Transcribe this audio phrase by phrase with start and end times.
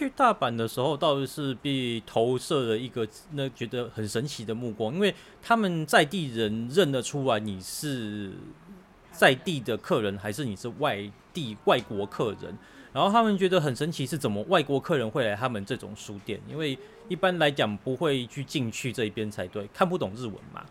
[0.00, 8.32] 去大阪的时候，倒是被投射了一个那觉得很神奇的目光，因为他们在地人认得出来你是
[9.12, 10.98] 在地的客人，还是你是外
[11.34, 12.56] 地外国客人。
[12.94, 16.40] 然后他们觉得很神奇，是怎么外国客人会来他们这种书店？
[16.48, 16.78] 因为
[17.08, 20.64] 一般来讲不会去进去这一边才对，看不懂日文嘛。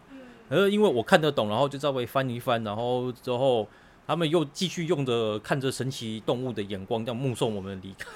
[0.49, 3.67] 而因为我看得懂，然后就稍微翻一翻，然后之后
[4.07, 8.07] 他们又继续用着看着神奇动物的眼光，这样目送我们离开。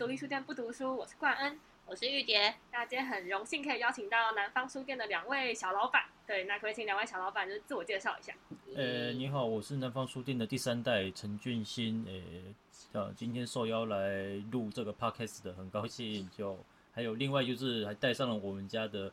[0.00, 1.60] 独立书店不读书，我是冠恩。
[1.84, 6.04] 我是玉洁，那今天很荣幸可以邀请到南方书店的两位小老板。
[6.26, 8.32] 对，那可以请两位小老板就是自我介绍一下。
[8.74, 12.02] 呃，你好，我是南方书店的第三代陈俊新。
[12.08, 16.26] 呃，呃，今天受邀来录这个 podcast 的，很高兴。
[16.34, 16.58] 就
[16.94, 19.12] 还有另外就是还带上了我们家的，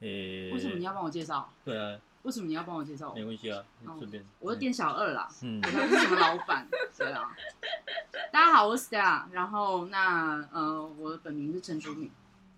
[0.00, 0.08] 呃，
[0.52, 1.50] 为什么你要帮我介绍？
[1.64, 3.14] 对啊，为什么你要帮我介绍？
[3.14, 3.64] 没关系啊，
[3.98, 4.24] 顺便。
[4.40, 6.66] 我是店小二啦，嗯，我是什么老板？
[6.96, 7.34] 对啊。
[8.32, 12.10] 大家好，我是 Stella，然后那呃，我的本名是陈淑敏，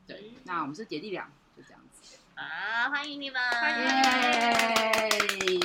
[0.07, 5.61] 对，那我们是姐弟俩，就这样子啊，欢迎你们，欢迎。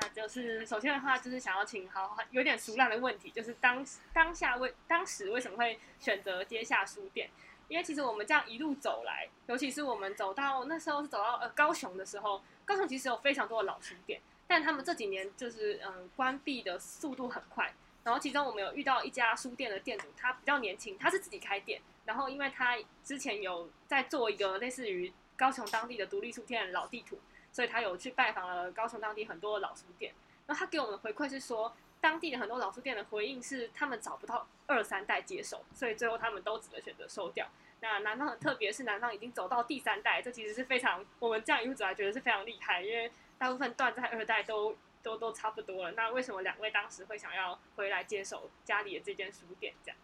[0.00, 7.28] 那就是首先的话，就是想要请好有点熟烂的问题，就是当当下为当时为什么会选择接下书店？
[7.66, 17.74] 因为其实我们这样一路走来，尤其是我们走到那时候是走到呃高雄的时候，高雄其实有非常多的老书店，但他们这几年就是嗯关闭的速度很快。
[18.02, 21.80] 然后其中我们有遇到一家书店的店主，他比较年轻，他是自己开店。
[22.04, 27.18] 然后因为他之前有在做一个类似于高雄当地的独立书店老地图，
[27.50, 30.12] 所以他有去拜访了高雄当地很多的老书店。
[30.46, 37.48] 然后他给我们的回馈是说，当地的很多老书店的回应是他们找不到二三代接手，所以最后他们都只能选择收掉。
[37.84, 44.74] 那南方特别是南方已经走到第三代，这其实是非常我们这样一路走来觉得是非常厉害，因为大部分断在二代都。
[45.04, 49.74] 都都差不多了，那为什么两位当时会想要回来接手家里的这间书店？
[49.84, 49.98] 这样？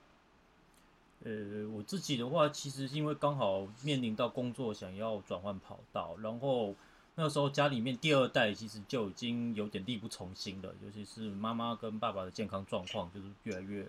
[1.25, 6.75] 呃，我自己的话，其实因为刚好面临到工作想要转换跑道，然后
[7.15, 13.87] 那时候家里面第二代其实就已经有点力不从心了，尤其是妈妈跟爸爸的健康状况就是越来越。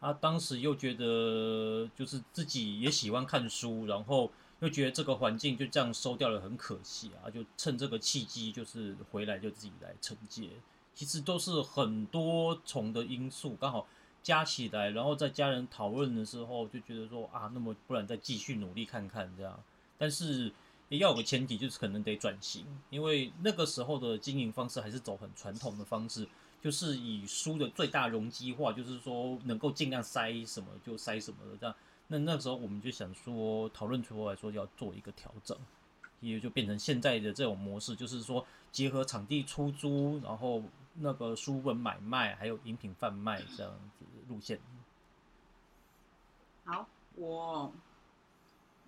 [0.00, 4.30] 啊，当时又觉得就是自己也喜欢看书，然后。
[4.62, 7.30] 又觉得这个环境就这样收掉了，很可惜啊！
[7.30, 10.50] 就趁这个契机，就是回来就自己来承接。
[10.94, 13.86] 其实都是很多重的因素刚好
[14.22, 19.58] 加起来，然后在家人讨论的时候，就觉得说啊，那么不然再继续努力看看这样。
[19.96, 20.52] 但是
[20.90, 26.28] 也要有个前提，就是可能得转型，因为那个时候的经营方式还是走很传统的方式，
[26.60, 31.74] 就是以书的最大容积化，就是说能够尽量塞什么就塞什么的这样。
[32.08, 35.56] 那那时候我们就想说，讨论出来说要做一个调整，
[36.20, 40.62] 也就变成现在的这种模式，就是说结合场地出租，然后
[40.94, 44.58] 那个书本买卖，还有饮品贩卖这样子路线。
[46.64, 47.72] 好，我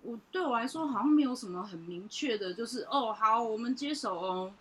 [0.01, 4.53] 我对我来说好像没有什么很明确的，就是哦，好，我们接手哦，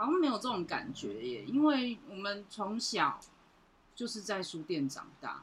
[0.00, 3.20] 好像没有这种感觉耶，因为我们从小
[3.94, 5.42] 就是在书店长大。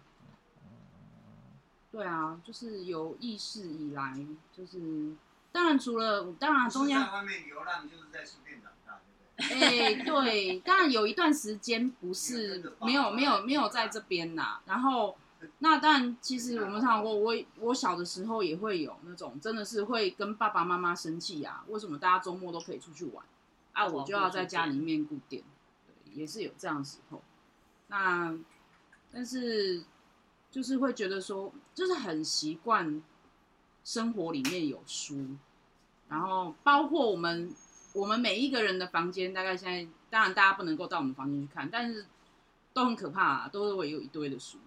[1.91, 5.13] 对啊，就是有意识以来，就是
[5.51, 8.99] 当然除了当然中间在外面流浪就是在书店长大，
[9.37, 9.93] 对不对？
[9.93, 14.59] 哎，对，当然有一段时间不是没有没有没有在这边呐。
[14.65, 15.15] 然后
[15.59, 23.23] 那当然其实我们常过，我我小的时候也会有那种真的是会跟爸爸妈妈生气啊，为什么大家周末都可以出去玩
[23.77, 25.43] 啊，我就要在家里面顾店，
[25.85, 27.21] 对，也是有这样时候。
[27.87, 28.37] 那
[29.11, 29.83] 但是。
[30.49, 33.03] 就是会觉得说，就是很习惯
[33.83, 35.35] 生活里面有书，
[36.07, 37.53] 然后包括我们
[37.93, 42.05] 我们每一个人的房间，大概现在当然大家不能够到我们房间去看，但是
[42.73, 44.57] 都很可怕，啊都是会有一堆的书。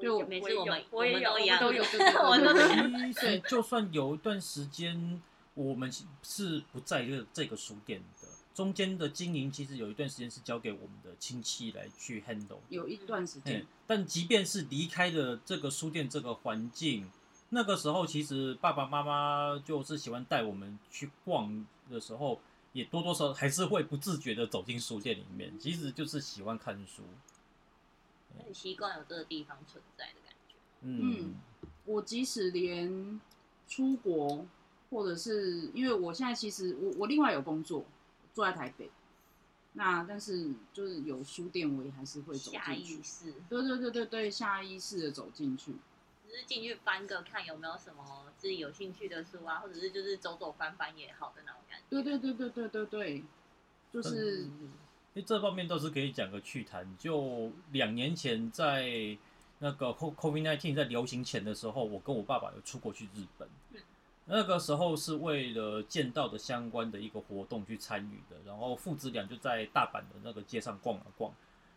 [0.00, 1.82] 就每次我们我也有一样，都有，
[2.24, 3.12] 我都有。
[3.12, 5.20] 所以就算有一段时间
[5.54, 5.92] 我们
[6.22, 8.21] 是不在这这个书店的。
[8.54, 13.66] 中间的经营其实有一段时间是交给我们的亲戚来去 handle，有一段时间。
[13.86, 17.10] 但即便是离开了这个书店这个环境，
[17.48, 22.40] 那个时候其实爸爸妈妈就是喜欢带我们去逛的时候，
[22.74, 27.02] 也多多少少还是会不自觉的走进书店里面，其实就是喜欢看书，
[28.44, 30.54] 很习惯有这个地方存在的感觉。
[30.82, 31.34] 嗯，
[31.86, 33.18] 我即使连
[33.66, 34.44] 出国，
[34.90, 37.86] 或者是因为我现在其实我我另外有工作。
[38.34, 38.90] 住在台北，
[39.74, 42.66] 那但是就是有书店，我也还是会走进去。
[42.66, 45.74] 下意识，对对对对对，下意识的走进去。
[46.28, 51.84] 只是进去翻个看有没有什么自己有兴趣的书啊，或者是就是走走翻翻也好的那种感觉。
[51.90, 53.24] 对对对对对对对，
[53.92, 54.70] 就是因
[55.14, 56.96] 为这方面倒是可以讲个趣谈。
[56.96, 59.18] 就两年前在
[59.58, 63.46] 那个 COVID nineteen 在流行前的时候，我跟我爸爸有出国去日本。
[64.34, 71.30] 那个时候是为了剑道的相关的一个活动去参与的，然后父子俩就在大阪的那个街上逛了逛，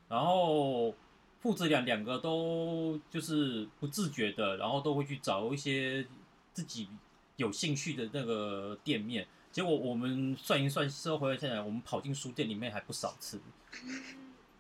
[0.08, 0.96] 然后
[1.42, 6.08] 父子俩两个都就是不自觉的，然后都会去找一些
[6.54, 6.88] 自己
[7.36, 9.28] 有兴趣的那个店面。
[9.52, 13.38] 结果我们算一算，之后回来现在，我们跑进书店里面还不少次，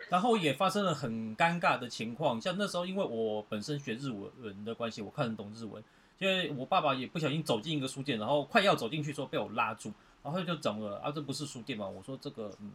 [0.10, 2.42] 然后也发生了很尴尬的情况。
[2.42, 4.10] 像那时候，因为我本身学日
[4.42, 5.82] 文的关系，我看得懂日文。
[6.18, 9.92] 因为我爸爸也不小心走进一个书店，然后快要走进去时候被我拉住，
[10.24, 11.88] 然后就讲了啊，这不是书店吗？
[11.88, 12.72] 我说这个，嗯，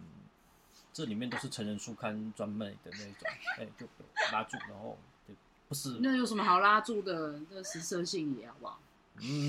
[0.92, 3.28] 这里面都是成人书刊专卖的那种，
[3.58, 3.86] 哎，就
[4.32, 5.34] 拉住，然后就
[5.68, 5.98] 不是。
[6.00, 7.40] 那有什么好拉住的？
[7.48, 8.78] 这实色性也好不好？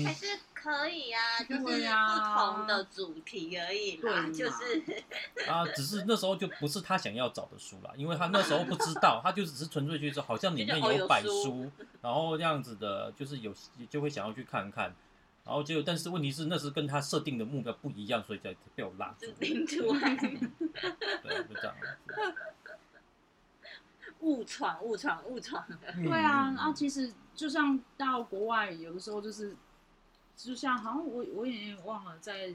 [0.04, 4.82] 还是可以啊，就是不同的主题而已啦，就是。
[5.48, 11.70] 啊，只是那时候就不是他想要找的书啦，因为他那时候不知道， 他就只是纯粹去说好像里面有摆书，
[12.00, 13.54] 然后这样子的，就是有
[13.90, 14.94] 就会想要去看看，
[15.44, 19.26] 然后就但是问题是那是跟他设定的目标不一样，所以才被我拉住。
[19.40, 21.74] 拎出来，对，就这样。
[24.20, 25.66] 误闯，误闯，误闯。
[25.96, 29.56] 对啊，然后，其实就像到国外，有的时候就是，
[30.36, 32.54] 就像好像我我也忘了，在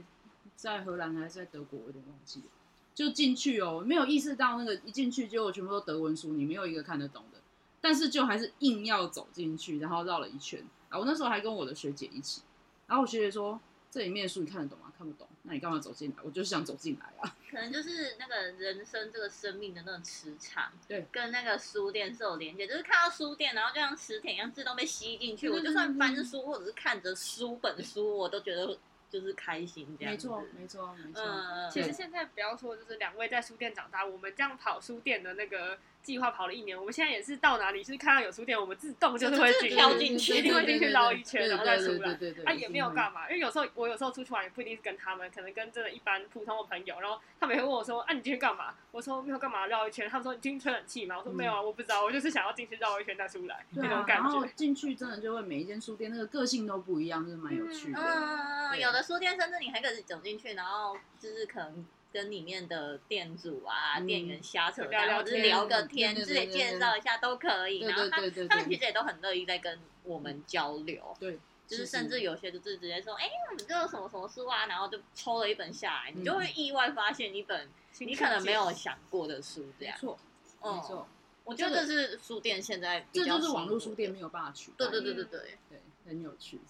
[0.56, 2.46] 在荷兰还是在德国，有点忘记了。
[2.94, 7.38] 就进去哦，没有意识到那个一进去，就全部都德文书，你没有一个看得懂的。
[7.80, 10.98] 但是就还是硬要走进去，然后绕了一圈啊！
[10.98, 12.42] 我那时候还跟我的学姐一起，
[12.88, 14.87] 然后我学姐说：“这里面的书你看得懂吗？
[14.98, 16.16] 看不懂。”那你干嘛走进来？
[16.24, 17.36] 我就是想走进来啊。
[17.50, 22.66] 可能就是那个人生这个生命的那种磁场，对，跟那个书店是有连接。
[22.66, 25.48] 就是看到书店，然后就像磁铁一样自动被吸进去。
[25.48, 28.76] 我就算翻书或者是看着书本书，我都觉得
[29.08, 30.12] 就是开心这样。
[30.12, 31.22] 没错，没错，没错。
[31.70, 35.78] 其实现在不要说，就是两位在书店长大，我们这样跑书店的那个。
[36.08, 42.14] 计划跑了一年，我们现在也是到哪里就是看到有书店，我们自动就是会跳进去，一定会进去绕一圈，然后再出来。
[42.14, 58.00] 对对啊，也没有干嘛，因为有时候我有时候出去玩也不一定是跟他们，可能跟真的一般普通的朋友，然后他们也会问我说：“啊，你进去干嘛？”我说：“没有干嘛，绕一圈。”他们说：“你进去吹冷气吗？”我说：“没有啊，我不知道，我就是想要进去绕一圈再出来那种感觉。”然后进去真的就会每一间书店那个个性都不一样，就是蛮有趣的。
[58.00, 61.84] 嗯，有的书店甚至你还可以走进去，然后就是可能。
[62.12, 67.80] 跟里面的店主啊、店员瞎扯淡，或者是聊个天，自己介绍一下都可以。
[67.80, 68.16] 然后他
[68.48, 71.14] 他们其实也都很乐意在跟我们交流。
[71.20, 77.68] 对，就是甚至有些就是直接说：“哎，你这有什么什么书啊？”然后就抽了一本下来，你就会意外发现一本
[77.98, 79.66] 你可能没有想过的书。
[79.78, 80.18] 这样，没错，
[80.62, 81.08] 没错。
[81.44, 84.76] 我觉得这是书店现在这就是网络书店没有办法取代。
[84.78, 85.40] 对对对对对
[85.70, 86.60] 对，很有趣，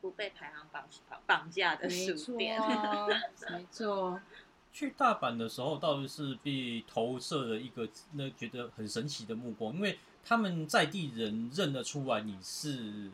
[0.00, 0.86] 不被排行榜
[1.26, 2.60] 绑架的书店，
[3.50, 4.20] 没错。
[4.76, 13.10] 去大阪的时候，倒是被投射了一个那觉得很神奇的目光，因为他们在地人认得出来你是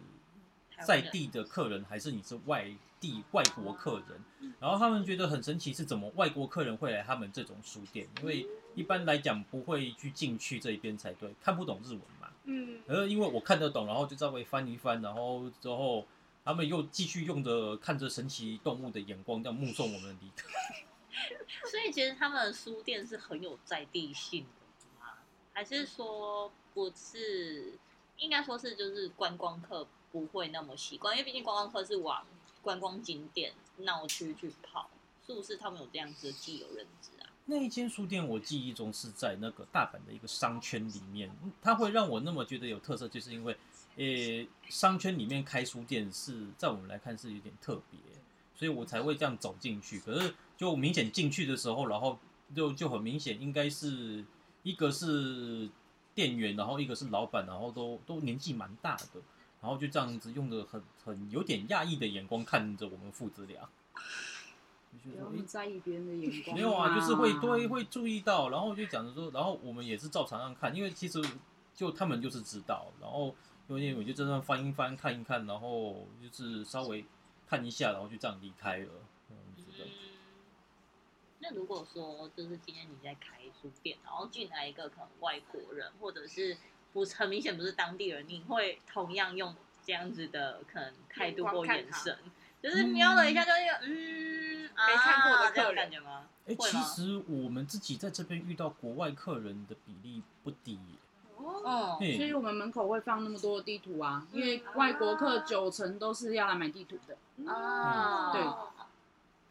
[0.85, 2.69] 在地的客人，还是你是外
[2.99, 4.53] 地外国客人。
[4.59, 8.09] 然后他们觉得很神奇，是怎么外国客人会来他们这种书店？
[8.19, 8.45] 因为
[8.75, 12.29] 一般来讲不会去进去这一边才对，看不懂日文嘛。
[12.43, 12.81] 嗯。
[12.89, 16.05] 而因为我看得懂，然后就稍微翻一翻，然后之后
[16.45, 20.49] 他们又继续用着看着神奇动物的眼光，这样目送我们离开。
[21.71, 25.15] 所以其实他们的书店是很有在地性的吗？
[25.53, 27.79] 还是说不是？
[28.19, 32.25] 应该说是就是观光客不会那么习惯，因为毕竟观光客是往
[32.61, 34.89] 观光景点闹区去跑，
[35.27, 35.57] 是不是？
[35.57, 37.27] 他们有这样子的既有认知啊？
[37.47, 43.57] 那一间书店我记忆中是在那个大阪的一个商圈里面，它会让我那么觉得有特色，就是因为
[43.97, 47.99] 呃商圈里面开书店是在我们来看是有点特别，
[48.63, 49.99] 所以我才会这样走进去。
[49.99, 50.33] 可是。
[50.55, 52.17] 就明显进去的时候，然后
[52.55, 54.25] 就就很明显，应该是
[54.63, 55.69] 一个是
[56.15, 59.21] 店员，然后一个是老板，然后都都年纪蛮大的，
[59.61, 63.69] 然后就这样子用的很很有点讶异的眼光看着我们父子俩。
[65.35, 66.55] 不在意别人的眼 光。
[66.55, 71.21] 没有啊，就是会都会注意到，然后就讲着说，然后我们也是照常样看，因为其实
[71.75, 73.35] 就他们就是知道，然后
[73.67, 77.05] 因为我就真的翻一翻看一看，然后就是稍微
[77.49, 78.89] 看一下，然后就这样离开了。
[81.45, 86.57] 那如果说就是今天你在开书店，然后进来一个可能外国人，或者是
[86.93, 92.17] 不是很明显不是当地人，你会同样用这样子的可能态度或眼神，
[92.63, 96.29] 就是瞄了一下，就是嗯，没看过的客感觉吗？
[96.47, 100.79] 哎，其实我们自己在这边遇到国外客人的比例不低。
[101.43, 107.17] 哦，所以我们门口会放那么多的地图啊，因为外国客九成都是要来买地图的。
[107.51, 108.43] 啊，对。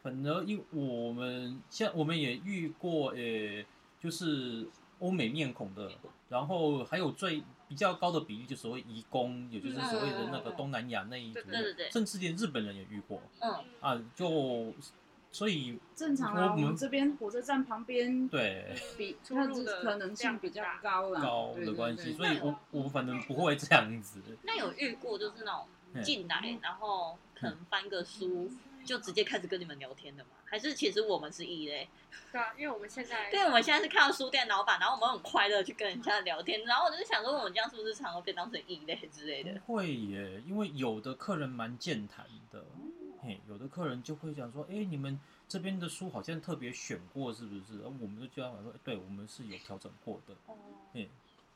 [0.02, 3.64] 反而因我们像我们也遇过，呃，
[4.00, 4.66] 就是
[4.98, 5.92] 欧美面孔的，
[6.28, 11.90] 然后还有最比较高的比例，就所谓移工，也就是所谓的那个东南亚那一族对对对。
[11.90, 13.22] 甚至连日本人也遇过。
[13.40, 14.74] 嗯，啊，就
[15.32, 24.20] 所以正常啊，我们这边火车站旁边对比出它的入的可能性比较高了，高的关系，所以我我反正不会这样子。
[24.42, 28.50] 那有遇过就是那种嗯进来，然后可能翻个书，
[28.84, 30.30] 就直接开始跟你们聊天的吗？
[30.44, 31.88] 还是其实我们是异类？
[32.30, 39.52] 对啊，因为我们现在对，我们现在是看到书店老板，然后我们很快乐去跟人家聊天，然后我就想说，我们这样是不是常常被当成异类之类的？
[39.66, 42.62] 不会耶，因为有的客人蛮健谈的，
[43.24, 45.16] 嘿，有的客人就会讲说，哎、你们
[45.48, 47.80] 这边的书好像特别选过，是不是？
[47.84, 50.56] 而我们就叫他说，对，我们是有调整过的，哦
[50.92, 51.08] 嘿，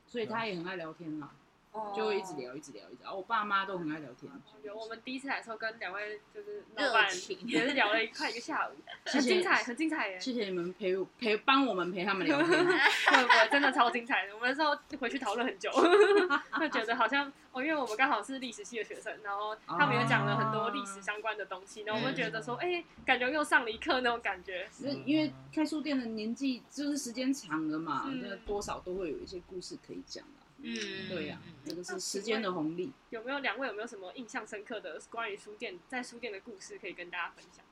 [0.07, 1.46] 所以他也很爱聊天啦，哦
[1.95, 3.15] 就会一直聊，一直聊，一直聊。
[3.15, 4.31] 我爸妈都很爱聊天，
[4.63, 7.09] 有我们第一次来的时候，跟两位就是老板
[7.47, 8.73] 也是聊了快一个下午，
[9.07, 10.21] 很精彩，很精彩耶！
[10.21, 12.49] 谢谢你们陪陪帮我们陪他们聊天。
[12.51, 14.35] 对不对真的超精彩的？
[14.35, 15.71] 我们那时候回去讨论很久，
[16.53, 24.69] 会觉得好像哦，因为我们刚好是历史系的学生，然后他们也讲了很多历史相关的东西，然后我们觉得说，哎、感觉又上了一课那种感觉。
[24.81, 30.46] 因为因为开书店的年纪就是时间长了嘛，嗯那多少都会有一些故事可以讲啦。
[30.69, 32.93] 嗯，对呀、嗯这个是时间的红利。
[33.11, 37.65] 有没有两位有没有什么印象深刻的关于书店在书店的故事可以跟大家分享？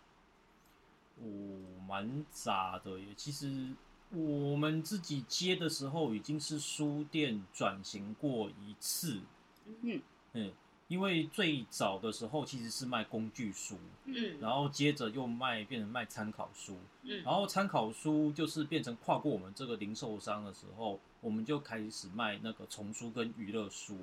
[1.16, 3.06] 我蛮杂的耶。
[3.16, 3.72] 其实
[4.10, 9.20] 我们自己接的时候，已经是书店转型过一次，
[9.82, 10.00] 嗯。
[10.32, 10.52] 嗯，
[10.88, 14.40] 因为最早的时候其实是卖工具书，嗯。
[14.40, 17.22] 然后接着又卖变成卖参考书，嗯。
[17.22, 23.98] 然后参考书就是变成跨过我们这个零售商的时候，我们就开始卖那个丛书跟娱乐书。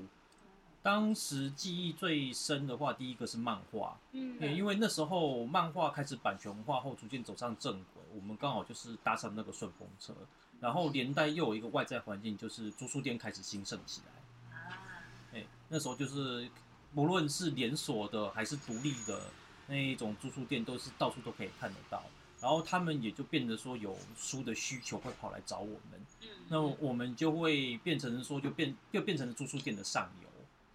[0.81, 10.11] 当时记忆最深的话，第一个是漫画，嗯，因为那时候漫画开始版权化后，逐渐走上正轨，我们刚好就是搭上那个顺风车，
[10.59, 14.57] 然后连带又有一个外在环境，就是租书店开始兴盛起来。
[14.57, 16.49] 啊，哎，那时候就是
[16.95, 19.21] 不论是连锁的还是独立的
[19.67, 22.03] 那一种租书店，都是到处都可以看得到。
[22.41, 30.27] 然后他们也就变得说有书的需求会跑来找我们，嗯，那我们就会变成说就变就变成了租书店的上游。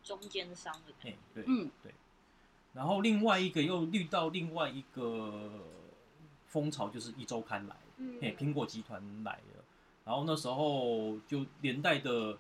[0.05, 1.09] 中间商的感觉。
[1.11, 1.93] 哎，对，嗯，对。
[2.73, 5.51] 然后另外一个又遇到另外一个
[6.47, 8.17] 风潮，就是一周刊来，嗯。
[8.23, 9.65] 哎，苹果集团来了，
[10.05, 12.39] 然后那时候就连带的，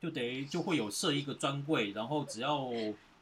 [0.00, 2.70] 就等于就会有设一个专柜，然后只要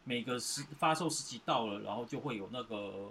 [0.04, 3.10] 每个时发售时期到了，然后就会有那个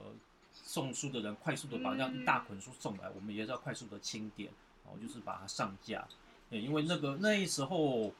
[0.64, 4.52] 送书的人快速的把这样一大捆书送来，我们也是要快速的清点，
[4.86, 6.08] 然后就是把它上架，
[6.50, 8.14] 对，因为那个那时候。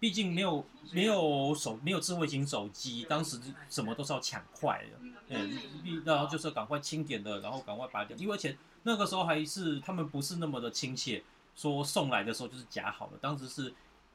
[0.00, 11.22] 毕竟没有没有手没有智慧型手机，当时什么都是要抢快的，嗯，必然后就是赶快清点的，然后赶快把它掉，因为而且那个时候还是他们不是那么的亲切，
[11.54, 13.74] 说送来的时候就是夹好了，当时是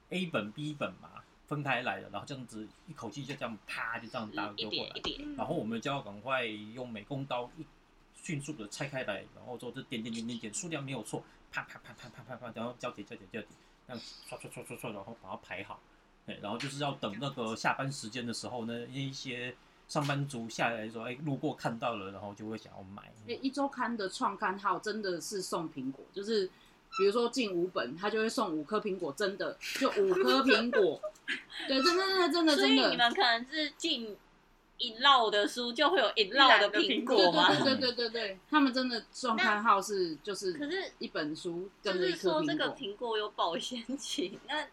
[0.10, 4.94] A 本 B 本嘛分开来的，然后这样子一口气就这样啪就这样打一丢过来，
[5.38, 7.66] 然后我们就要赶快用美工刀一
[8.22, 13.48] 迅速的拆开来，然后之后就点点点点点，数量没有错，啪啪啪啪啪啪啪，然后交叠交叠交叠，
[13.88, 15.80] 这样刷刷刷刷刷，然后把它排好。
[16.26, 19.56] 对，然后就是要等那个下班时间的时候呢，那一些
[19.88, 23.04] 上班族下来说，哎，路过看到了，然后就会想要买。
[23.28, 26.50] 诶一周刊的创刊号真的是送苹果，就是
[26.98, 31.02] 比如说进五本，他就会送五颗苹果，真的就五颗苹果。
[31.68, 32.80] 对，真的真的真的所以。
[32.80, 34.16] 你们可能是进
[34.78, 37.48] 一摞的书，就会有一摞的苹果吗？
[37.64, 42.78] 对对对对对，他们真的送刊号是就是可是一本书就跟着一是说这个颗苹果。
[42.78, 44.68] 苹果有保鲜期，那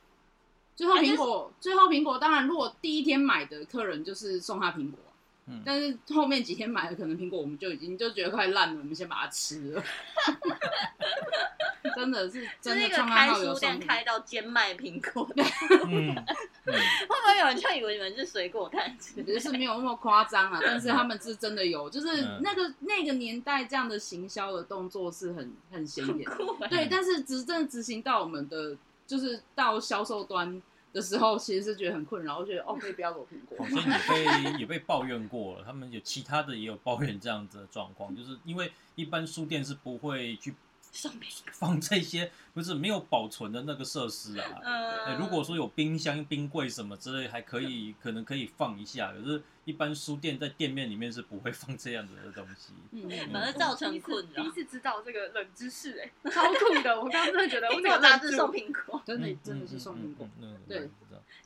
[0.75, 4.99] 最后苹果，最后苹果，当然如果第一天买的客人就是送他苹果，
[5.47, 9.83] 嗯，但是后面几天买的可能苹果我们就已经就觉得快烂了，我们先把它吃了。
[11.97, 15.29] 真的是真的就是一个创刊号有开书店开到兼卖苹果。
[15.35, 15.43] 的，
[15.87, 16.15] 嗯，嗯
[16.65, 19.23] 会不会有人就以为你们是水果摊之类的？
[19.23, 22.41] 我觉得是没有那么夸张啊， 但是他们是真的有，就是嗯。
[22.41, 26.29] 那个那个年代这样的行销的动作是很很显眼。
[26.71, 40.55] 对，但是执政执行到我们的就是到销售端的时候，其实是觉得很困扰，我觉得哦，可以不要给我苹果好，像也被也被抱怨过了，他们有其他的也有抱怨这样子的状况，就是因为一般书店是不会去
[40.93, 45.17] 上面，放这些不是没有保存的那个设施啊。
[45.19, 49.13] 如果说有冰箱、冰柜什么之类，还可以，可能可以放一下。
[49.13, 52.73] 可是，一般书店在店面里面是不会放这样子的东西。
[52.91, 54.53] 嗯，反而造成困扰第一。
[54.53, 57.01] 次知道这个冷知识，哎， 超酷的！
[57.01, 60.91] 我刚刚真的觉得我苹这个愣住果杂志送苹果，真的嗯真的是送苹果。，嗯嗯嗯对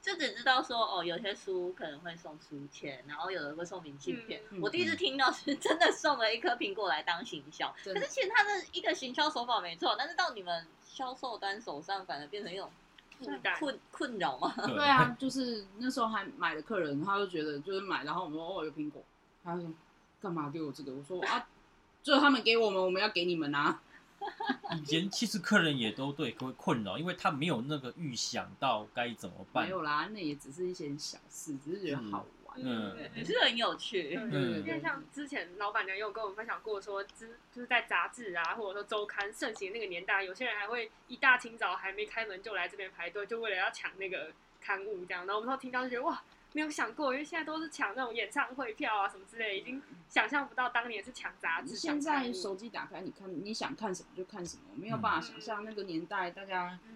[0.00, 4.40] 就只知道说哦，有些书可能会送书签，然后有的会送明信片。
[4.50, 12.70] 嗯我第一次听到是真的送了一颗苹果来当行销，可是其实它的一个行销手法没错，但是到你们销售端手上反而变成一种
[13.18, 14.52] 负担困困扰吗。
[14.56, 19.02] 对对啊，就是那时候还买的客人，他就觉得就是买，然后我们说哦有苹果，
[19.42, 19.70] 他就说
[20.20, 20.92] 干嘛给我这个？
[20.92, 21.46] 我说啊，
[22.02, 23.80] 就是他们给我们，我们要给你们啊。
[24.76, 29.70] 以前其实客人也都对会困扰，因为他没有那个预想到该怎么办没。
[29.70, 32.26] 有啦，那也只是一些小事，只是觉得好玩。
[32.58, 34.16] 嗯也是很有趣。
[34.16, 45.26] 嗯因为像之前老板娘有跟我们分享过说，之就是在杂志啊，或者说周刊盛行那个年代，有些人还会一大清早还没开门就来这边排队，就为了要抢那个刊物这样。
[45.26, 46.22] 然后我们都听到就觉得哇，
[46.52, 51.76] 没有想过，因为现在都是抢那种演唱会票啊什么之类的，已经想象不到当年是抢杂志。
[51.76, 56.95] 现在手机打开，你看你想看什么就看什么，没有办法想象那个年代大家嗯，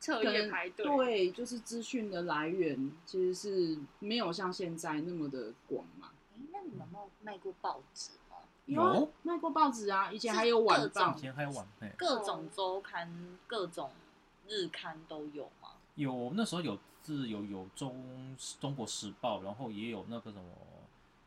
[0.00, 6.10] 彻可能夜排队，对，就是资讯的来源其实是没有像现在那么的广嘛。
[6.34, 8.36] 诶那你们有没有卖过报纸吗？
[8.66, 13.90] 有啊卖过报纸啊，以前还有晚报以，前还有晚，报，各种周刊、各种
[14.48, 15.70] 日刊都有吗？
[15.94, 20.44] 有那时候有自有有中中国时报，然后也有那个什么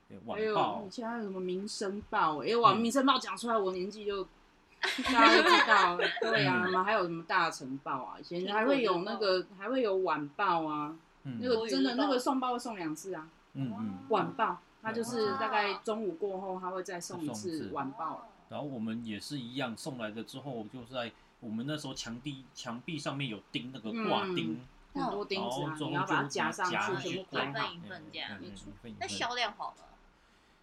[0.09, 4.27] 哎还有晚报以，前还有什么民生报，哎、哇，嗯民生报讲出来，我年纪就
[5.13, 6.71] 大家都知道，对啊，嗯。
[6.71, 11.37] 嘛还有什么大晨报啊，以前还会有那个还会有晚报啊，嗯。
[11.41, 18.29] 那个真的那个送报会送两次啊，嗯嗯，晚报，它就是大概中午过后，它会再送一次次晚报。
[18.49, 24.59] 然后我们也是一样送来的之后，就在我们那时候墙壁墙壁上面有钉那个挂钉，
[24.93, 27.75] 很多钉子你要把它就夹上去，夹去全部盖一份。
[27.75, 28.39] 一份这样。
[28.99, 29.83] 那销量好吗？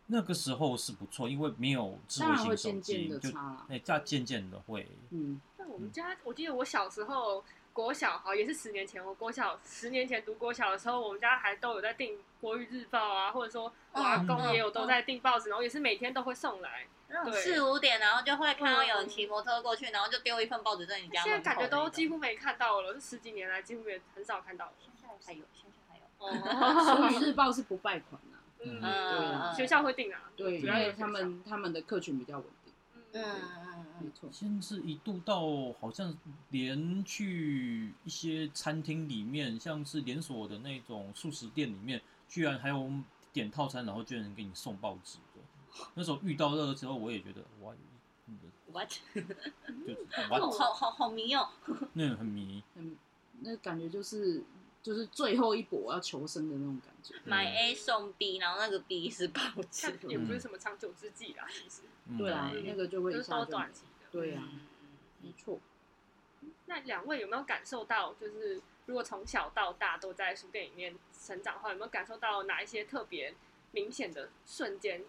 [0.07, 16.87] 那个时候是不错，因为没有智当然会慧型手机，就差啦，哎，这渐渐的会，嗯，那我们家，我记得我小时候国小，好也是十年前，我国小十年前读国小的时候，我们家还都有在订国语日报啊，或者说我阿公嗯也有都在订报纸，然后也是每天都会送来。
[17.33, 22.19] 四五点，然后就会看到有人骑摩托过去，然后就丢一份报纸在你家门口现在感觉都几乎。
[22.19, 24.73] 没看到了，这十几年来几乎也很少看到了。
[24.81, 26.05] 现在还有，现在还有。
[26.19, 28.26] 哦， 所以日报是不败款啊，
[28.67, 32.73] 嗯，嗯学校会定啊，对，主要他们他们的客群比较稳定，
[33.13, 34.29] 嗯嗯，嗯嗯没错。
[34.33, 35.41] 先是一度到
[35.81, 36.15] 好像
[36.51, 42.91] 连去一些餐厅里面，像是连锁的那种素食店里面，居然还有
[43.33, 45.41] 点套餐，然后居然给你送报纸的。
[45.95, 47.73] 那时候遇到那个时候，我也觉得哇，
[48.27, 48.39] 嗯
[48.73, 48.89] ，what？
[49.15, 49.21] 就
[49.95, 51.49] 是好 what，好好好迷哦。
[51.93, 52.63] 那很迷。
[52.75, 52.97] 很，
[53.41, 54.43] 那感觉就是
[54.87, 57.13] 就是最后一搏要求生的那种感觉。
[57.25, 60.09] 买 A 送 B，然后那个 B 是报纸但。
[60.09, 64.07] 也不是什么长久之计啦，其实嗯对啊，那个就会就是都一下就短期的。
[64.13, 64.61] 对啊，嗯
[65.23, 65.59] 没错。
[66.67, 73.35] 那两位有没有感受到，就是如果从小到大都在书店里面成长的话，有没有感受到哪一些特别
[73.73, 75.05] 明显的瞬间，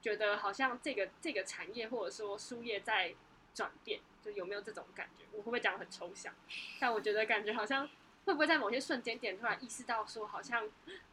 [0.00, 3.12] 觉得好像这个这个产业或者说书业在
[3.52, 5.24] 转变，就有没有这种感觉？
[5.32, 6.32] 我会不会讲得很抽象？
[6.78, 7.88] 但我觉得感觉好像
[8.30, 10.62] 会不会在某些瞬间点突然意识到说，好像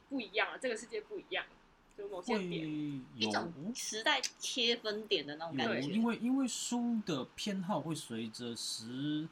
[0.07, 1.43] 不一样了，这个世界不一样，
[1.97, 2.63] 就某些会点。
[3.15, 5.89] 有一种时代切分点的那种，感觉。
[5.89, 9.27] 因为因为书的偏好会随着时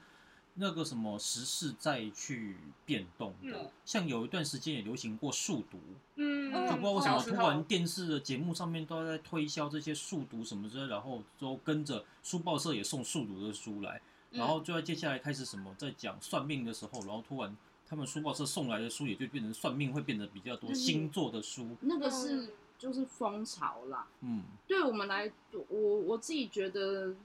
[0.56, 3.56] 那个什么时事再去变动的。
[3.56, 5.80] 嗯像有一段时间也流行过速读，
[6.16, 17.56] 嗯，嗯就不知道为什么突然电视的节目上面都在推销这些速读什么之类，然后都跟着书报社也送速读的书来，嗯然后就在接下来开始什么在讲算命的时候，然后突然
[17.88, 24.08] 他们书报社送来的书也就变成算命会变得比较多嗯星座的书，那个是嗯就是风潮啦。
[24.22, 25.32] 嗯，对我们来，
[25.70, 27.16] 我我自己觉得，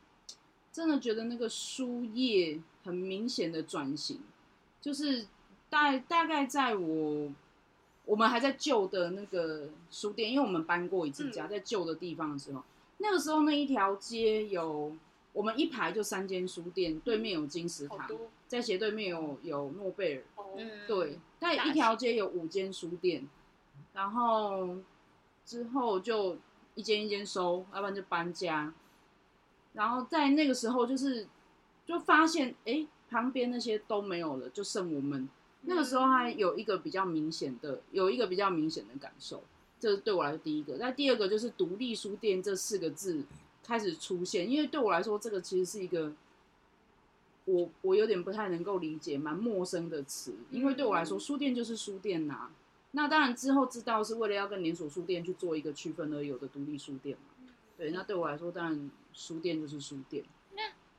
[0.73, 4.21] 真的觉得那个书业很明显的转型，
[4.81, 5.27] 就是
[5.69, 7.33] 大大概在我
[8.05, 11.51] 我们还在旧的那个书店，因为我们搬过一次家，嗯。
[11.51, 12.63] 在旧的地方的时候，
[12.99, 14.95] 那个时候那一条街有
[15.33, 18.09] 我们一排就三间书店，对面有金石堂，
[18.49, 20.25] 在斜对面有有诺贝尔，
[20.87, 23.29] 对，但一条街有五间书店，
[23.95, 24.77] 然后
[25.45, 26.37] 之后就
[26.75, 28.73] 一间一间收，要不然就搬家。
[29.73, 31.29] 然后在那个时候，就是
[31.87, 35.29] 就发现，哎，旁边那些都没有了，就剩我们。
[35.63, 39.45] 那个时候还有一个比较明显的，有一个比较明显的感受，
[39.79, 40.77] 这是对我来说第一个。
[40.79, 43.23] 那第二个就是独立书店这四个字
[43.71, 46.13] 开始出现，因为对我来说，这个其实是一个
[47.45, 52.51] 我我有点不太能够理解，蛮陌生的词，因为对我来说，书店就是书店呐、
[52.91, 57.47] 那当然之后知道是为了要跟连锁书店去做一个区分而有的独立书店嘛。
[57.79, 60.25] 对，那对我来说，当然书店就是书店。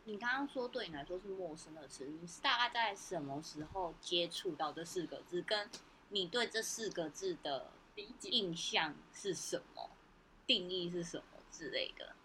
[0.05, 5.43] 你刚刚说对你来说是陌生的词，你是大概在什么时候接触到这四个字？
[5.43, 5.69] 跟
[6.09, 9.91] 你对这四个字的理解印象是什么？
[10.47, 12.15] 定义是什么之类的？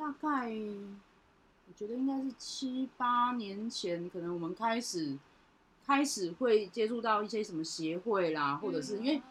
[0.00, 5.18] 大概我觉得应该是七八年前，可能我们开始
[5.86, 9.22] 开始会接触到一些什么协会啦，或者是因为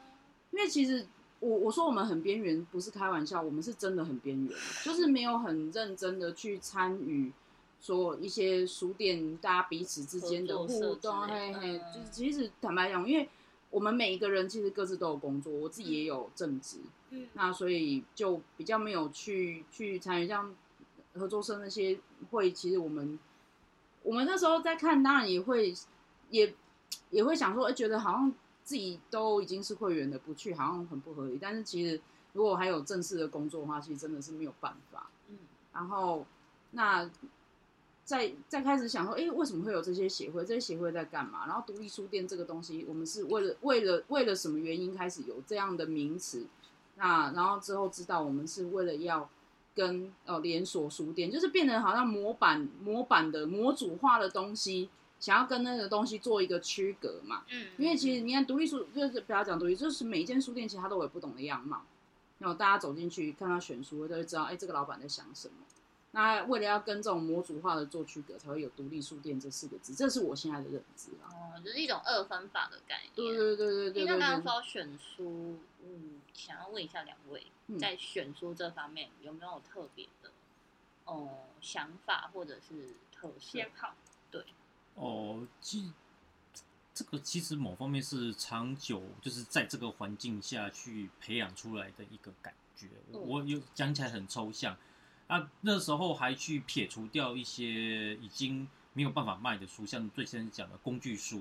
[0.51, 1.07] 因为其实
[1.39, 4.53] 我我说我们很边缘，不是开玩笑，我们是真的很边缘，
[4.85, 7.33] 就是没有很认真的去参与
[7.81, 11.81] 说一些书店大家彼此之间的互动，嘿嘿，嗯。
[11.93, 13.27] 就是其实坦白讲，因为
[13.69, 16.77] 我们每一个人其实各自都有工作，我自己也有正职，
[17.11, 20.55] 嗯那所以就比较没有去去参与像
[21.13, 21.99] 合作社那些
[22.31, 23.19] 会，其实我们
[24.03, 25.73] 我们那时候在看，当然也会
[26.29, 26.53] 也
[27.11, 31.37] 也会想说，哎、觉得好像自己都已经是会员的，不去好像很不合理。
[31.39, 32.01] 但是其实
[32.33, 35.09] 如果还有正式的工作的话，其实真的是没有办法。
[35.29, 35.37] 嗯
[35.71, 36.25] 然后
[36.71, 37.09] 那
[38.09, 40.43] 再再开始想说，哎、为什么会有这些协会？
[40.43, 41.45] 这些协会在干嘛？
[41.45, 46.47] 然后独立书店这个东西，我们是为了为了为了什么原因开始有这样的名词？
[46.95, 49.29] 那然后之后知道我们是为了要
[49.75, 57.43] 跟呃连锁书店，就是变成好像模板模板的模组化的东西，想要跟那个东西做一个区隔嘛。
[57.51, 61.83] 嗯，因为其实你看独立书，就是不要讲独立，就是每一间书店其实它都有不同的样貌。
[62.39, 65.53] 然后大家走进去看他选书，都会知道，哎，这个老板在想什么。
[66.11, 71.29] 那为了要跟这种模组化的做区隔，才会有独立书店这四个字，这是我现在的认知啊。
[71.31, 73.13] 哦，就是一种二分法的概念。
[73.15, 74.19] 对对对对对那对对。
[74.19, 80.31] 刚刚说选书，嗯，想要问一下两位，嗯在选书这方面有没有特别的
[81.05, 81.27] 哦、
[81.59, 83.71] 想法或者是特色偏？
[83.75, 83.95] 好，
[84.93, 85.91] 哦，其
[86.93, 92.87] 这个其实某方面是长久，就是在这个环境下去培养出来的一个感觉。
[93.11, 94.77] 我有讲起来很抽象
[95.29, 101.39] 啊，那时候还去撇除掉一些已经没有办法卖的书，像最先讲的工具书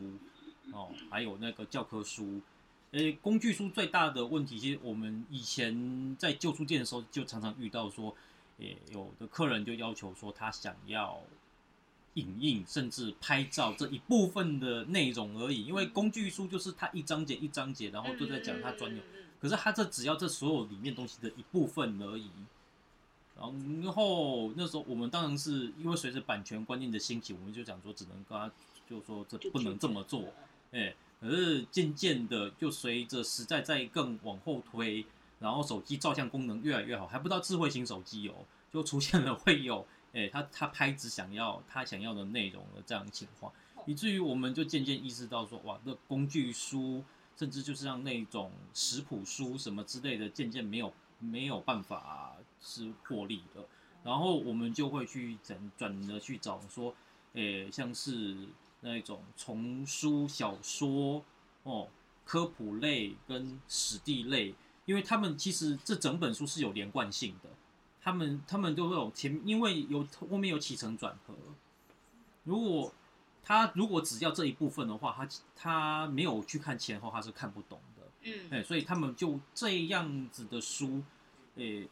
[0.73, 2.43] 哦，还有那个教科书。
[2.91, 8.15] 诶，工具书最大的问题，其实我们以前在旧书店的时候，就常常遇到说，
[8.59, 11.19] 诶，有的客人就要求说他想要
[12.13, 22.31] 影印甚至拍照这一部分的内容而已，因为工具书就是它一章节一章节，然后都在讲它专有，嗯嗯嗯可是它这只要这所有里面东西的一部分而已。
[23.41, 28.51] 然后那时候我们当然是因为随着版权观念的兴起，我们就讲说只能跟他
[28.89, 30.25] 就说这不能这么做，
[30.73, 35.07] 哎，可是渐渐的就随着时代在更往后推，
[35.39, 38.35] 然后手机照相功能越来越好，还不到智慧型手机哦，
[38.73, 43.53] 就出现了会有哎他他拍只想要他想要的内容的这样的情况，
[43.87, 47.05] 以至于我们就渐渐意识到说哇，那工具书
[47.37, 53.67] 甚至就是像那种食谱书什么之类的，渐渐没有没有办法是获利的。
[54.05, 56.95] 然后我们就会去转转的去找说，
[57.35, 58.37] 诶，像是
[58.81, 61.25] 那种丛书、小说
[61.65, 61.89] 哦，
[62.25, 64.55] 科普类跟史地类，
[64.87, 67.51] 因为他们其实这整本书是有连贯性的，
[68.01, 71.35] 他们他们都会有前，因为有后面有起承转合，
[72.45, 72.93] 如果
[73.43, 78.03] 他如果只要这一部分的话，他他没有去看前后，他是看不懂的。
[78.23, 81.03] 嗯哎、所以他们就这样子的书，
[81.57, 81.89] 诶、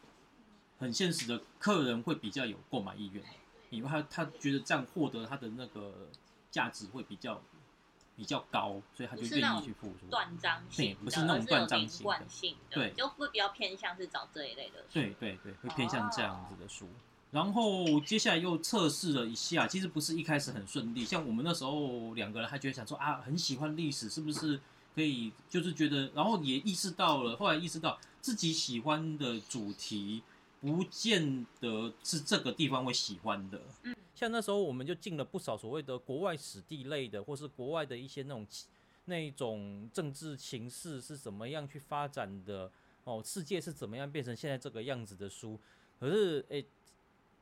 [0.79, 3.23] 很现实的客人会比较有购买意愿，
[3.69, 6.09] 因为他他觉得这样获得他的那个
[6.51, 7.41] 价值会比较
[8.15, 10.07] 比较高，所以他就愿意去付出。
[10.09, 14.85] 断章型的，对不是那种断章性的，对就会比较偏向是找这一类的书。
[14.93, 16.87] 对对对，会偏向这样子的书。
[17.29, 21.03] 然后接下来又测试了一下，其实不是一开始很顺利。
[21.03, 24.59] 像我们那时候两个人还觉得想说啊，很喜欢历史，是不是
[24.95, 25.33] 可以？
[25.49, 30.23] 就是觉得，然后也意识到了，后来意识到自己喜欢的主题，
[30.61, 33.61] 不见得是这个地方会喜欢的。
[33.83, 38.47] 嗯，像那时候我们就进了不少所谓的国外史地类的，或是国外的一些那种
[39.05, 42.71] 那种政治形势是怎么样去发展的。
[43.03, 45.57] 哦，世界是怎么样变成现在这个样子的书？
[45.97, 46.65] 可是，诶、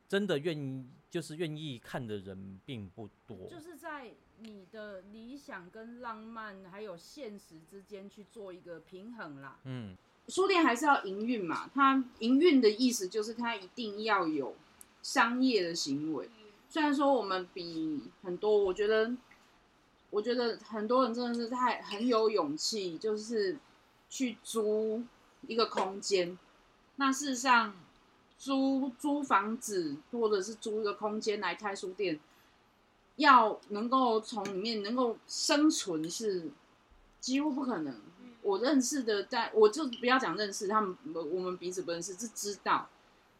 [0.08, 3.49] 真的愿意就是愿意看的人并不多。
[3.49, 9.60] 就是在你的理想跟浪漫还有现实之间去做一个平衡啦。
[9.63, 9.97] 嗯，
[10.28, 14.56] 书店还是要营运嘛，它营运的意思就是它一定要有
[15.04, 16.30] 商业的行为。
[16.68, 19.16] 虽然说我们比很多，我觉得，
[20.10, 23.58] 我觉得很多人真的是太很有勇气，就是
[24.10, 25.04] 去租
[25.48, 26.38] 一个空间。
[26.96, 27.76] 那事实上，
[28.38, 32.20] 租租房子或者是租一个空间来开书店，
[33.18, 36.50] 要能够从里面能够生存是
[37.20, 37.96] 几乎不可能。
[38.46, 42.88] 嗯我认识的在，我就不要讲认识，他们我我们彼此不认识，是知道，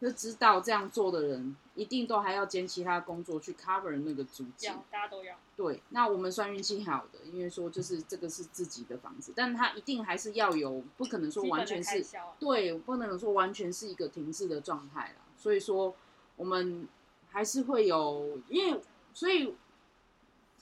[0.00, 4.84] 就知道这样做的人，一定都还要兼其他工作去 cover 那个租金要。
[4.90, 12.04] 大家都要，对，那我们算运气好的，因为说就是这个是自己的房子，但他一定还是要有，不可能说完全是
[12.40, 15.22] 对，不能说完全是一个停滞的状态啦。
[15.36, 15.94] 所以说，
[16.34, 16.88] 我们
[17.28, 18.80] 还是会有，因为
[19.14, 19.54] 所以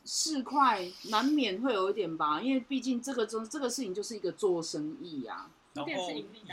[0.05, 5.90] 市块难免会有一点吧，因为毕竟这个这这个事情就是一个做生意呀、然后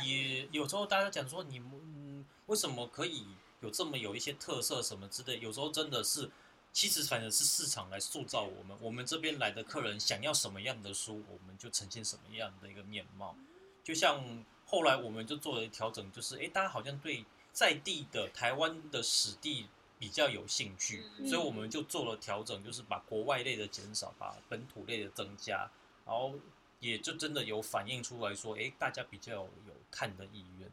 [0.05, 3.25] 也有时候大家讲说你们嗯为什么可以
[3.59, 6.29] 有这么有一些特色什么之类，有时候真的是。
[6.73, 13.35] 其实反正是市场来塑造我们，我们这边来的客人想要什么样的书，我们就呈现什么样的一个面貌。
[13.83, 14.23] 就像
[14.65, 19.67] 后来我们就做了调整，就是诶，大家好像对在地的台湾的史地
[20.01, 25.69] 比较有兴趣，嗯所以我们就做了调整，就是把国外类的减少，把本土类的增加，
[26.07, 26.33] 然后
[26.79, 30.67] 也就真的有反映出来说，哎，大家比较有有看的意愿。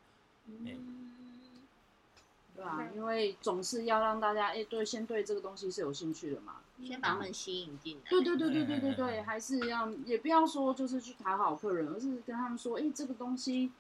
[0.46, 1.04] 嗯
[2.56, 6.56] 对吧、因为总是要让大家哎、对，先对这个东西是有兴趣的嘛。
[6.82, 8.10] 先把他们吸引进来。
[8.10, 13.70] 对对对对对对对，嗯还是要也不要说就是去讨好客人，而是跟他们说，哎、这个东西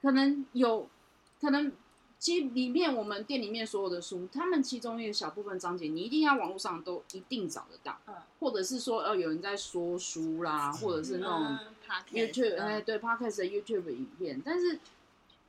[0.00, 0.88] 可能有，
[1.40, 1.72] 可能
[2.18, 11.44] 其实里面我们店里面所有的书，他们其中一个小部分章节，你一定要网络上都一定找得到，嗯或者是说呃有人在说书啦，或者是那种。
[11.44, 11.58] 嗯
[12.10, 14.80] YouTube，哎，嗯对 Podcast 的 YouTube 影片，但是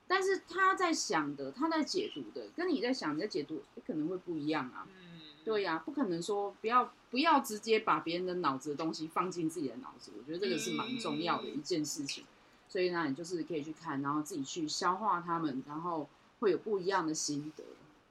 [0.06, 4.86] 但是他在想的，他在解读的，跟你在想你在解读，诶可能会不一样啊。
[4.86, 12.26] 嗯，对呀、不可能说不要不要直接把别人的脑子的东西放进自己的脑子，我觉得这个是蛮重要的一件事情。
[12.68, 16.08] 所以呢，你就是可以去看，然后自己去消化他们，然后
[16.40, 17.64] 会有不一样的心得。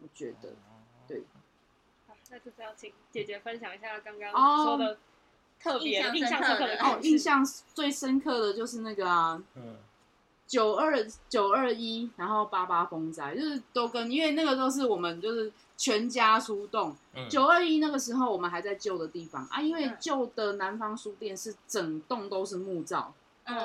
[0.02, 0.54] 我觉得，
[1.08, 1.24] 对。
[2.06, 4.64] 好，那就是要请姐姐分享一下刚刚哦。
[4.64, 4.98] 说的
[5.58, 9.76] 特别深刻的哦，印象最深刻的就是那个啊，嗯，
[10.46, 16.94] 九二九二一，然后八八风灾，就是都跟，因为那个都是我们就是全家出动。
[17.14, 17.26] 嗯。
[17.30, 19.96] 九二一那个时候我们还在旧的地方啊，因为嗯。
[19.98, 23.56] 旧的南方书店是整栋都是木造，嗯，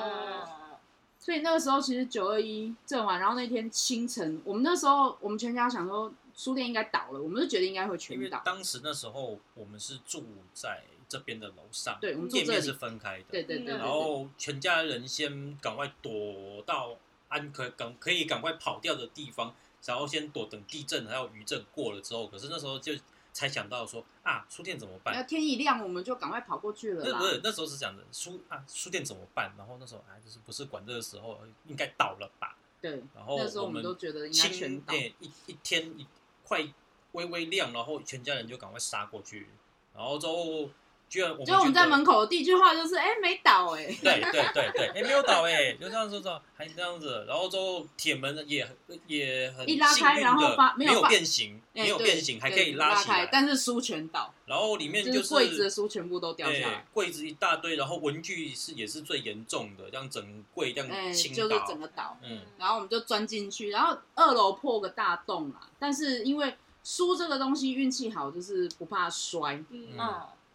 [1.19, 8.41] 所以那个时候其实九二一震完，然后那天清晨，我们那时候我们全家想说书店应该倒了，我们就觉得应该会因为全倒。
[8.45, 16.95] 当时那时候我们是住在这边的楼上，对我们住店面是分开的，嗯对对对对对，然后全家人先赶快躲到
[17.27, 19.53] 安可赶可以赶快跑掉的地方，
[19.85, 22.93] 然后先躲等地震还有余震过了之后，可是那时候就
[23.31, 25.27] 才想到说啊，书店怎么要办？
[25.27, 27.25] 天一亮我们就赶快跑过去了不。
[27.25, 29.53] 是那时候是讲的书啊，书店怎么办？
[29.57, 32.57] 然后那时候啊，就是不是管这个时候应该倒了吧？
[32.81, 34.93] 对，然后那时候我们们都觉得应该全倒。
[34.93, 35.13] 一
[35.47, 36.05] 一天一
[36.43, 36.67] 快
[37.11, 39.47] 微微亮，然后全家人就赶快杀过去，
[39.93, 40.69] 然后之后
[41.09, 62.17] 居然我们就我们在门口的第一句话就是，哎、没倒 哎、对对对对，哎、没有倒哎、就这样子说，还这样子，然后之后铁门也很也很一拉开然后发没没有变形，哎没有变形，还可以拉起来，但是书全倒，然后里面就是柜子的书全部都掉下哎来，柜子一大堆，然后文具是也是最严重的，这样整柜这哎、样倾就是，整个倒。
[62.21, 65.69] 嗯，然后我们就钻进去，然后二楼破个大洞啦。
[65.79, 69.87] 但是因为书这个东西运气好，就是不怕摔，嗯，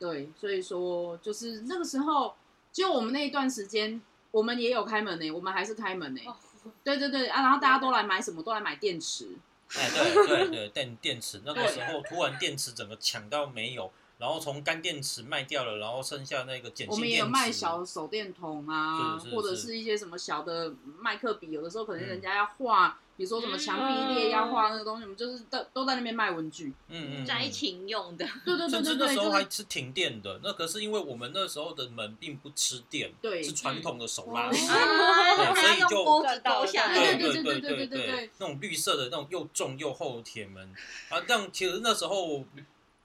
[0.04, 2.34] 对，所以说就是那个时候，
[2.70, 6.36] 就我们那一段时间，我们也有开门呢、我们还是开门呢、哦。
[6.82, 8.42] 对对对啊，然后大家都来买什么？
[8.42, 9.30] 都来买电池，
[9.74, 11.40] 哎，对对对，电电池。
[11.42, 13.90] 那个时候突然电池整个抢到没有，
[14.24, 16.92] 然后从干电池卖掉了，然后剩下那个碱性电池。
[16.92, 21.50] 我们也有卖小手电筒啊，或者是一些什么小的麦克笔。
[21.50, 28.26] 有的时候可能人家要画，比如说什么墙壁裂要画那个东西，我们就是都都在那边卖文具，嗯嗯，灾情用的。
[28.46, 37.14] 对对对对对，那时候还是停电的，那可是因为我们那时候的门并不吃电，对，是传统的手拉， 所以就关不下来。
[37.18, 40.66] 对对对对对对，那种绿色的那种又重又厚的铁门
[41.10, 42.42] 啊，这样其实那时候。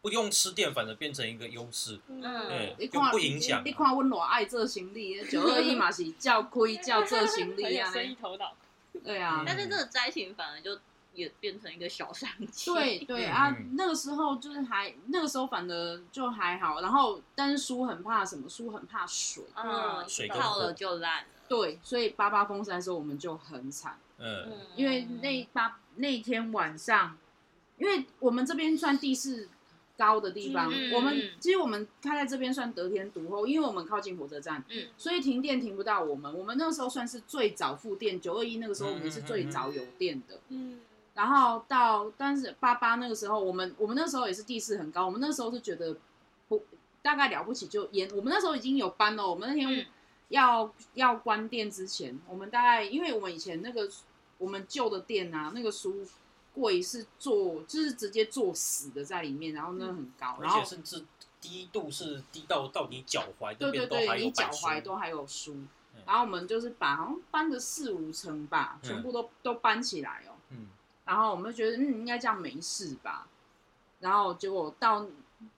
[0.02, 3.72] 不用吃淀，反而变成一个优势，嗯对，你看就不影响你。
[3.72, 8.54] 看温暖爱做行李，九二一嘛是叫亏叫做行很李啊，生意头脑，
[9.04, 10.80] 对啊，但是这个灾情反而就
[11.14, 18.48] 也变成一个小商机，对对嗯啊嗯，那个时候就是还那个时候反而就还好，然后但是书很怕什么？
[18.48, 27.18] 书很怕水，嗯，水泡了就烂了，对，所以八八风山的时候我们就很惨，嗯，因为那八那天晚上，
[27.78, 29.50] 因为我们这边算地势
[30.00, 36.34] 高的地方，嗯我们嗯其实我们开在这边算得天独厚，因为我们靠近火车站，嗯所以停电停不到我们。
[36.34, 40.40] 我们那时候算是最早复电，九二一那个时候我们是最早有电的。
[40.48, 40.80] 嗯，
[41.14, 45.98] 然后到，但是八八那个时候，我们我们那时候也是地势很高，我们那时候是觉得
[46.48, 46.64] 不
[47.02, 48.10] 大概了不起就淹。
[48.16, 49.86] 我们那时候已经有搬了，我们那天嗯
[50.30, 53.90] 要、要关店之前，我们大概因为我们以前那个
[54.38, 56.06] 我们旧的店啊，那个书
[56.60, 61.06] 柜是做就是直接做死的在里面，然后那很高，而然后且甚至
[61.40, 65.54] 低度是低到到你脚踝这对对对，你脚踝都还有书
[65.96, 70.36] 嗯，然后我们就是把好像搬了四五层吧，嗯全部都、都搬起来哦。
[70.50, 70.68] 嗯，
[71.06, 73.28] 然后我们就觉得嗯应该这样没事吧，
[74.00, 75.08] 然后结果到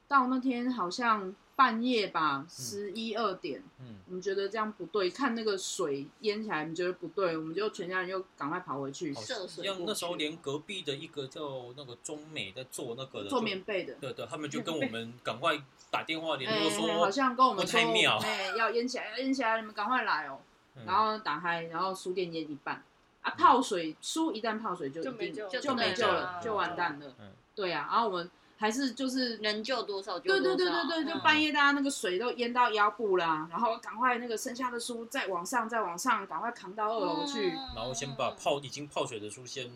[0.07, 3.97] 到那天好像半夜吧，十一二点，嗯。
[4.07, 13.93] 我们觉得这样不对，看那个水淹起来，我们觉得不对，我们就全家人又赶快跑回去好涉水像那时候连隔壁的一个叫那个中美在做那个的做棉被的。
[13.95, 20.39] 对对，他们就跟我们赶快打电话联哎、络说，好像跟我们不说，哎、要淹起来，要淹起来，你们赶快来哦。
[20.75, 22.81] 嗯然后打开，然后书店淹一半。
[23.21, 27.13] 啊，泡水书一旦泡水就一定就没救了，就完蛋了。
[27.19, 27.31] 嗯。
[27.53, 28.31] 对啊，然后我们
[28.61, 37.49] 还是就是能救多少就对对多少对对对，就嗯半夜大家那个水都淹到腰部啦，然后赶快那个剩下的书再往上再往上，赶快扛到二楼去。
[37.49, 39.67] 嗯然后先把泡已经泡水的书先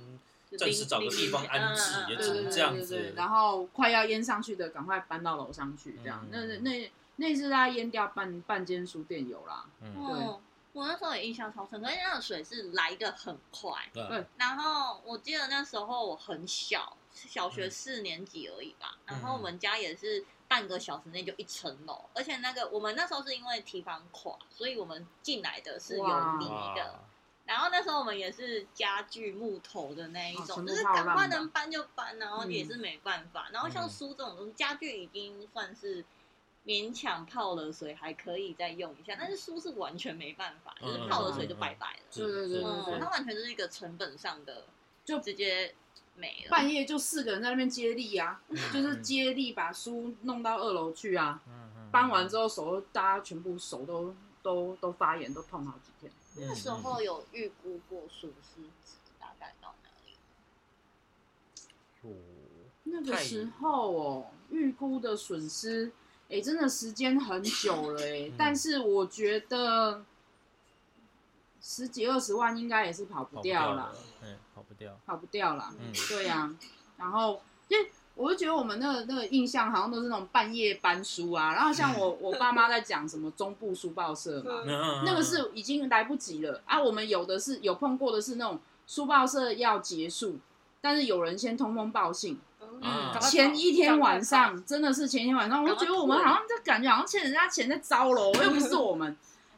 [0.52, 6.24] 就暂时找个地方安置嗯嗯嗯也只对对对能这样子对对，然后快要淹上去的，赶快搬到楼上去，这样。
[6.32, 9.66] 嗯那那那次大家淹掉半半间书店有啦。
[9.82, 10.40] 嗯哦，
[10.74, 13.72] 我那时候也印象超深刻，因为那个水是来的很快。
[13.94, 18.98] 对对然后我记得那时候我很小，小学嗯四年级而已吧。
[19.08, 27.00] 嗯然后我们家也是半个小时内就一层楼，而且那个我们那时候是因为提防垮，所以我们进来的是有哇泥的。
[27.46, 33.50] 然后那时候我们也是家具木头的那一种，哦就是赶快能搬就搬，然后嗯也是没办法。
[33.54, 36.04] 然后像嗯书这种东西，家具已经算是
[36.66, 42.00] 勉强泡了水还可以再用一下，但是书是完全没办法，就是泡了水就拜拜了。
[42.10, 44.66] 是对对对是嗯，是它完全就是一个成本上的，
[45.06, 45.76] 就直接
[46.16, 46.50] 没了。
[46.50, 51.42] 半夜就四个人在那边接力啊，嗯就是接力把书弄到二楼去啊。
[51.48, 56.12] 嗯嗯搬完之后手都大家全部手都都都发炎，都痛好几天。
[56.38, 60.18] 嗯那时候有预估过损失值大概到哪里？
[62.04, 62.12] 嗯
[62.84, 65.92] 那个太时候哦，预估的损失，
[66.30, 70.04] 哎、真的时间很久了哎、嗯但是我觉得
[71.68, 75.74] 十几二十万应该也是跑不掉了，，嗯，跑不掉，跑不掉了。
[75.80, 76.48] 嗯对呀、
[76.96, 77.76] 然后就
[78.14, 86.80] 我就觉得我们那个那个印象好像都是那种半夜搬书啊，然后像我 我爸妈在讲什么中部书报社嘛，嗯那个是已经来不及了啊。
[86.80, 90.38] 我们有的是有碰过的是那种书报社要结束，
[90.80, 99.18] 但是有人先通风报信，嗯前一天晚上真的是前一天晚上，我就觉得我们好像就感觉好像欠人家钱在招楼，又不是我们。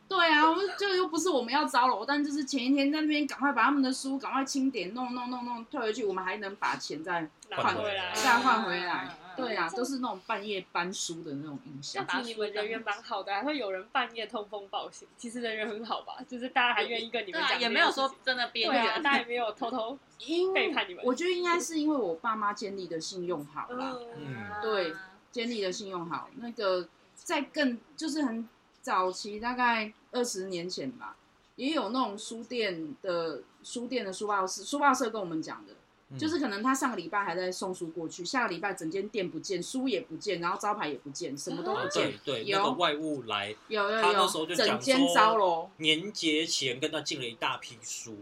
[0.10, 9.18] 对啊，我们就又不是我们要招楼，但就是前一天在那边赶快把他们的书赶快清点，弄弄弄弄退回去，我们还能把钱再换回来，再换回嗯来。
[9.38, 12.04] 对啊，都是那种半夜搬书的那种印象。
[12.08, 16.18] 子你们人缘蛮好的，还会有人半夜通风报信，其实人缘很好吧？
[16.28, 21.04] 就是大家还愿意跟你对啊，们讲，也没有说真的变对啊，大家也没有偷偷 因为背叛你们。
[21.06, 24.92] 我觉得应该是因为我爸妈建立的信用好啦，嗯，对
[25.32, 26.30] 建立的信用好。
[26.38, 28.50] 那个在更就是很
[28.88, 31.18] 早期，大概二十年前吧，
[31.58, 35.74] 也有那种书店的书店的书报社，书报社跟我们讲的，
[36.10, 42.44] 嗯就是可能他上个礼拜还在送书过去，下个礼拜整间店不见，书也不见，然后招牌也不见，什么都不哦见对。
[42.44, 45.70] 对，有那个外务来有有他那时候有，就讲整间说招喽。
[45.80, 48.16] 年节前跟他进了一大批书，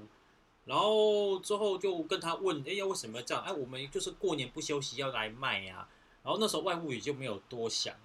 [0.66, 3.44] 然后之后就跟他问，哎呀，为什么这样？
[3.44, 5.88] 哎，我们就是过年不休息要来卖呀、
[6.24, 8.00] 然后那时候外务也就没有多想了，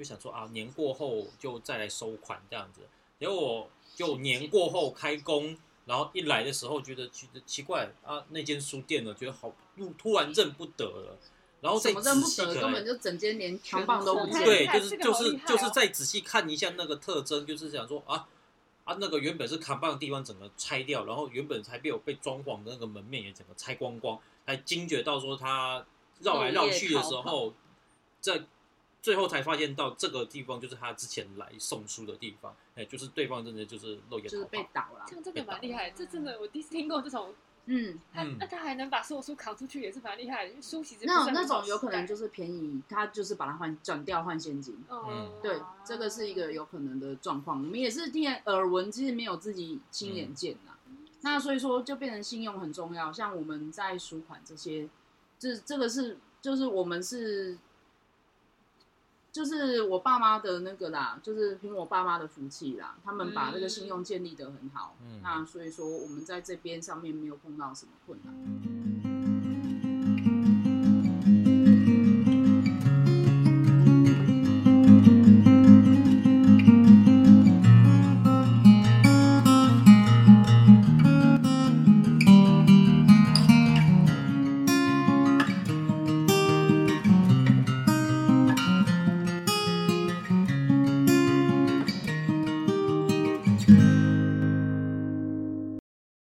[0.00, 2.80] 就想说啊，年过后就再来收款这样子。
[3.18, 11.18] 结果就年过后开工，然后一来的时候觉得觉得奇怪啊，那间书店呢，觉得好突突然认不得了，
[11.60, 14.42] 然后再什么认不得，仔细可能根本就整间连扛棒都不见。
[14.42, 18.26] 对，太就是就是就是再仔细看一下那个特征，就是想说啊
[18.84, 25.84] 啊，那个原本是扛棒的地方整个拆掉，然后原本才被有被装潢的那个门面也整个拆光光，才惊觉到说他
[26.20, 27.52] 绕来绕去的时候，
[28.22, 28.42] 在
[29.02, 34.44] 最后才发现到这个地方就是他之前来送书的地方，哎，就是对方真的就是漏眼就是。
[34.46, 35.14] 被倒了这。
[35.14, 37.32] 样真的蛮厉害，这真的我第一次听过这种，
[37.64, 37.98] 嗯，
[38.38, 40.50] 那他还能把所有书扛出去，也是蛮厉害的。
[40.50, 44.76] 因为书其实那那种有可能就是便宜，他就是把它换转掉换现金。
[44.90, 47.56] 嗯，对，这个是一个有可能的状况。
[47.56, 50.72] 我们也是听耳闻，其实没有自己亲眼见呐。
[51.22, 53.12] 那所以说就变成信用很重要。
[53.12, 54.88] 像我们在赎款这些，
[55.38, 57.56] 这这个是就是我们是。
[59.32, 68.99] 就是我爸妈的那个啦，就是凭我爸妈的福气啦，他们把那个信用建立得很好，嗯那所以说我们在这边上面没有碰到什么困难。